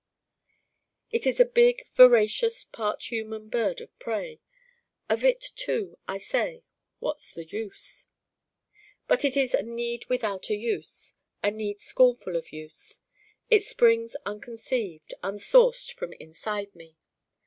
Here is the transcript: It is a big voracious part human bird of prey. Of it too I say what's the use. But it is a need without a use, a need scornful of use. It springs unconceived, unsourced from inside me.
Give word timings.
It 1.11 1.27
is 1.27 1.39
a 1.39 1.45
big 1.45 1.85
voracious 1.93 2.63
part 2.63 3.11
human 3.11 3.49
bird 3.49 3.81
of 3.81 3.99
prey. 3.99 4.41
Of 5.07 5.23
it 5.23 5.39
too 5.55 5.95
I 6.07 6.17
say 6.17 6.63
what's 6.97 7.31
the 7.31 7.45
use. 7.45 8.07
But 9.07 9.23
it 9.23 9.37
is 9.37 9.53
a 9.53 9.61
need 9.61 10.07
without 10.09 10.49
a 10.49 10.55
use, 10.55 11.13
a 11.43 11.51
need 11.51 11.81
scornful 11.81 12.35
of 12.35 12.51
use. 12.51 12.99
It 13.51 13.63
springs 13.63 14.15
unconceived, 14.25 15.13
unsourced 15.21 15.93
from 15.93 16.13
inside 16.13 16.73
me. 16.73 16.97